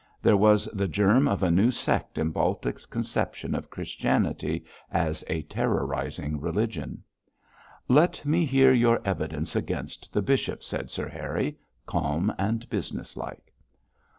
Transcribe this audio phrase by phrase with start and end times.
[0.19, 5.43] There was the germ of a new sect in Baltic's conception of Christianity as a
[5.43, 7.03] terrorising religion.
[7.87, 13.53] 'Let me hear your evidence against the bishop,' said Sir Harry, calm and business like.